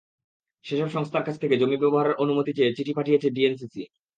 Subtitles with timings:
[0.65, 3.83] সেসব সংস্থার কাছ থেকে জমি ব্যবহারের অনুমতি চেয়ে চিঠি পাঠিয়েছে ডিএনসিসি।